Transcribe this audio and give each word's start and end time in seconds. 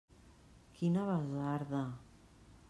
Quina 0.79 1.03
basarda! 1.09 1.83